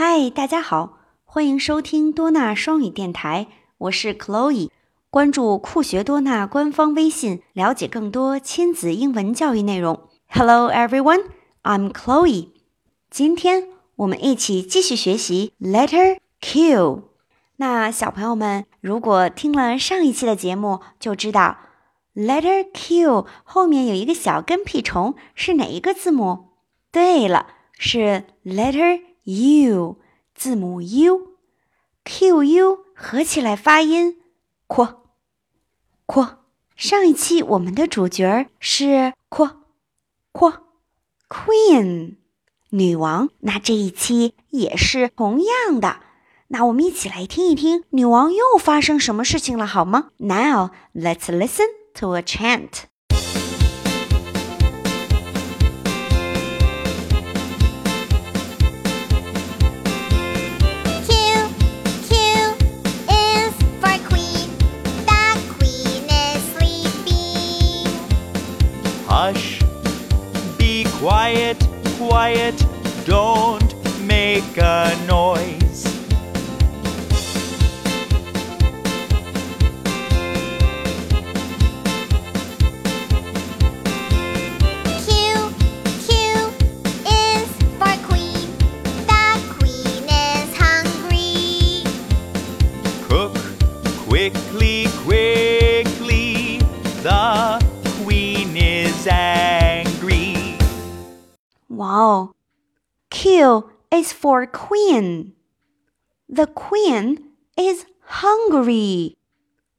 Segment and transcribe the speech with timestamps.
[0.00, 3.48] 嗨，大家好，欢迎收听多纳双语电台，
[3.78, 4.70] 我是 Chloe。
[5.10, 10.08] 关注酷学多纳官方微信，了解更多亲子英文教育内容。
[10.28, 11.24] Hello everyone,
[11.64, 12.50] I'm Chloe。
[13.10, 17.08] 今天我们一起继续学习 Letter Q。
[17.56, 21.58] 那小朋友们，如果听了上一期的节目，就知道
[22.14, 26.50] Letter Q 后面有一个小跟屁虫，是哪一个字母？
[26.92, 29.98] 对了，是 Letter U，
[30.34, 34.16] 字母 U，Q U 合起来发音
[34.66, 35.04] 扩
[36.06, 36.46] 扩。
[36.74, 39.64] 上一期我们的主角是扩
[40.32, 40.68] 扩
[41.28, 42.16] Queen
[42.70, 46.00] 女王，那这一期也是同样的。
[46.46, 52.84] 那我们一起来听一听女王又发生什么事情了，好吗？Now let's listen to a chant.
[70.98, 71.58] Quiet,
[71.96, 72.66] quiet,
[73.04, 75.84] don't make a noise.
[85.04, 85.54] Q,
[101.78, 102.34] 哇哦
[103.08, 105.34] ，Q is for queen.
[106.26, 107.18] The queen
[107.54, 109.14] is hungry.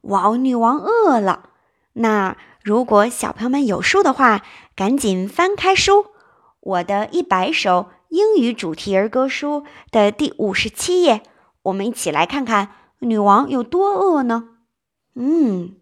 [0.00, 1.50] 哇哦，女王饿了。
[1.92, 4.42] 那如果小朋友们有书的话，
[4.74, 6.06] 赶紧翻开书，
[6.60, 11.22] 我的一百首英语主题儿歌书的第五十七页，
[11.64, 14.48] 我们一起来看看女王有多饿呢？
[15.14, 15.76] 嗯，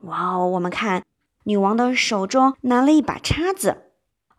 [0.00, 1.04] 哇哦，我们看
[1.44, 3.91] 女王的手中拿了一把叉子。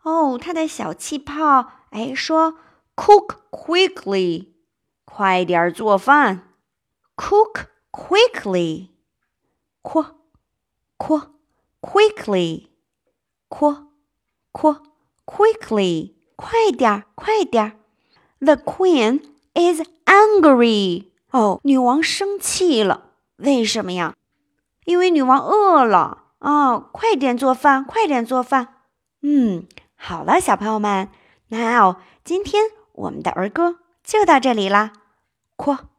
[0.04, 2.54] 哦，他的小气泡，哎，说
[2.94, 4.48] “cook quickly”，
[5.06, 6.52] 快点儿做饭
[7.16, 8.88] ，cook quickly，
[9.80, 10.20] 扩
[10.98, 11.34] 扩
[11.80, 12.66] quickly，
[13.48, 13.88] 扩
[14.52, 14.82] 扩
[15.24, 17.72] quickly，快点儿快点儿。
[18.40, 19.22] The queen
[19.54, 21.06] is angry。
[21.30, 24.14] 哦，女王生气了，为什么呀？
[24.84, 26.78] 因为女王饿了啊！
[26.78, 28.82] 快点做饭，快点做饭。
[29.22, 29.66] 嗯。
[30.03, 31.09] 好了，小朋友们，
[31.49, 34.93] Now，今天我们的儿歌就到这里啦。
[35.55, 35.89] 扩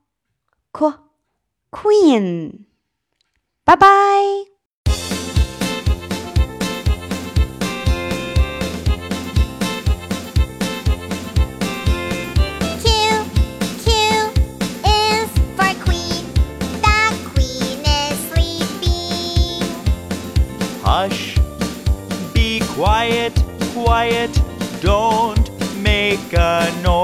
[0.73, 1.11] 扩
[1.71, 2.65] Queen，
[3.65, 3.87] 拜拜。
[12.81, 12.89] Q,
[13.83, 13.91] Q
[14.85, 16.25] is for queen.
[16.81, 16.99] The
[17.33, 19.63] queen is sleeping.
[20.83, 21.37] Hush,
[22.33, 23.35] be quiet,
[23.86, 24.42] quiet,
[24.82, 25.48] don't
[25.84, 26.95] make a noise.